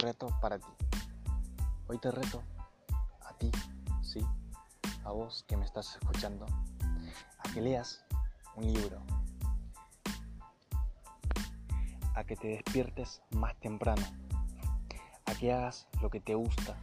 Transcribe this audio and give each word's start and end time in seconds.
reto 0.00 0.28
para 0.40 0.58
ti. 0.58 0.72
Hoy 1.86 1.98
te 1.98 2.10
reto 2.10 2.42
a 3.26 3.34
ti, 3.34 3.50
sí, 4.02 4.26
a 5.04 5.10
vos 5.10 5.44
que 5.46 5.58
me 5.58 5.64
estás 5.66 5.96
escuchando, 6.00 6.46
a 7.38 7.52
que 7.52 7.60
leas 7.60 8.02
un 8.56 8.72
libro, 8.72 9.02
a 12.14 12.24
que 12.24 12.34
te 12.36 12.48
despiertes 12.48 13.20
más 13.30 13.54
temprano, 13.56 14.02
a 15.26 15.34
que 15.34 15.52
hagas 15.52 15.86
lo 16.00 16.08
que 16.08 16.20
te 16.20 16.34
gusta, 16.34 16.76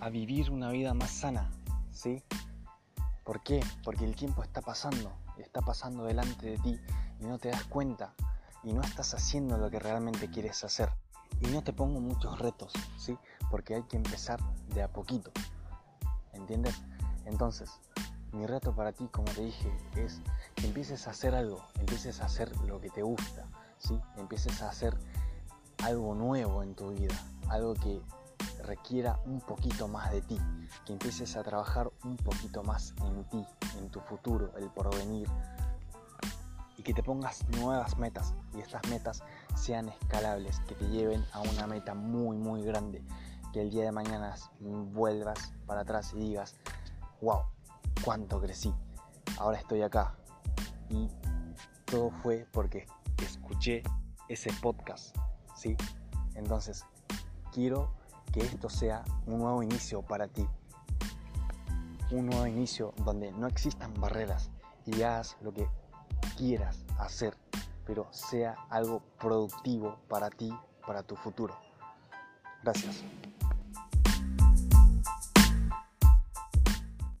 a 0.00 0.08
vivir 0.08 0.50
una 0.52 0.70
vida 0.70 0.94
más 0.94 1.10
sana, 1.10 1.50
¿sí? 1.90 2.22
¿Por 3.24 3.42
qué? 3.42 3.60
Porque 3.82 4.04
el 4.04 4.14
tiempo 4.14 4.44
está 4.44 4.60
pasando, 4.60 5.12
está 5.36 5.60
pasando 5.62 6.04
delante 6.04 6.46
de 6.46 6.58
ti 6.58 6.80
y 7.20 7.24
no 7.24 7.38
te 7.38 7.48
das 7.48 7.64
cuenta 7.64 8.14
y 8.62 8.72
no 8.72 8.82
estás 8.82 9.14
haciendo 9.14 9.58
lo 9.58 9.68
que 9.68 9.80
realmente 9.80 10.30
quieres 10.30 10.62
hacer. 10.62 10.92
Y 11.42 11.48
no 11.48 11.62
te 11.62 11.72
pongo 11.72 12.00
muchos 12.00 12.38
retos, 12.38 12.72
¿sí? 12.96 13.18
Porque 13.50 13.74
hay 13.74 13.82
que 13.82 13.96
empezar 13.96 14.40
de 14.68 14.82
a 14.82 14.88
poquito. 14.88 15.30
¿Entiendes? 16.32 16.80
Entonces, 17.24 17.70
mi 18.32 18.46
reto 18.46 18.74
para 18.74 18.92
ti, 18.92 19.08
como 19.08 19.30
te 19.32 19.42
dije, 19.42 19.70
es 19.96 20.20
que 20.54 20.66
empieces 20.66 21.06
a 21.06 21.10
hacer 21.10 21.34
algo, 21.34 21.62
empieces 21.78 22.20
a 22.20 22.26
hacer 22.26 22.56
lo 22.62 22.80
que 22.80 22.90
te 22.90 23.02
gusta, 23.02 23.44
¿sí? 23.78 23.98
Empieces 24.16 24.62
a 24.62 24.70
hacer 24.70 24.96
algo 25.84 26.14
nuevo 26.14 26.62
en 26.62 26.74
tu 26.74 26.90
vida, 26.90 27.14
algo 27.48 27.74
que 27.74 28.00
requiera 28.62 29.20
un 29.26 29.40
poquito 29.40 29.88
más 29.88 30.12
de 30.12 30.22
ti, 30.22 30.38
que 30.86 30.92
empieces 30.92 31.36
a 31.36 31.42
trabajar 31.42 31.90
un 32.04 32.16
poquito 32.16 32.62
más 32.62 32.94
en 33.04 33.24
ti, 33.24 33.44
en 33.78 33.90
tu 33.90 34.00
futuro, 34.00 34.52
el 34.56 34.70
porvenir, 34.70 35.28
que 36.82 36.94
te 36.94 37.02
pongas 37.02 37.46
nuevas 37.58 37.96
metas 37.98 38.34
y 38.54 38.60
estas 38.60 38.82
metas 38.88 39.22
sean 39.56 39.88
escalables, 39.88 40.60
que 40.60 40.74
te 40.74 40.88
lleven 40.88 41.24
a 41.32 41.40
una 41.40 41.66
meta 41.66 41.94
muy 41.94 42.36
muy 42.36 42.62
grande, 42.62 43.02
que 43.52 43.62
el 43.62 43.70
día 43.70 43.84
de 43.84 43.92
mañana 43.92 44.34
vuelvas 44.60 45.52
para 45.66 45.82
atrás 45.82 46.12
y 46.14 46.20
digas, 46.20 46.56
wow, 47.20 47.42
cuánto 48.04 48.40
crecí, 48.40 48.72
ahora 49.38 49.58
estoy 49.58 49.82
acá. 49.82 50.16
Y 50.88 51.08
todo 51.84 52.10
fue 52.22 52.46
porque 52.52 52.86
escuché 53.22 53.82
ese 54.28 54.52
podcast, 54.60 55.16
¿sí? 55.54 55.76
Entonces, 56.34 56.84
quiero 57.52 57.94
que 58.32 58.40
esto 58.40 58.68
sea 58.68 59.04
un 59.26 59.38
nuevo 59.40 59.62
inicio 59.62 60.02
para 60.02 60.26
ti. 60.28 60.46
Un 62.10 62.26
nuevo 62.26 62.46
inicio 62.46 62.92
donde 63.04 63.30
no 63.32 63.46
existan 63.46 63.92
barreras 63.94 64.50
y 64.86 65.02
hagas 65.02 65.36
lo 65.40 65.52
que 65.52 65.68
quieras 66.36 66.84
hacer, 66.98 67.36
pero 67.86 68.06
sea 68.10 68.56
algo 68.70 69.02
productivo 69.18 69.98
para 70.08 70.30
ti, 70.30 70.52
para 70.86 71.02
tu 71.02 71.16
futuro. 71.16 71.56
Gracias. 72.62 73.02